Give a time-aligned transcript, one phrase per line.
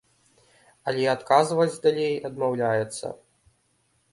[0.91, 3.13] Але адказваць далей адмаўляецца.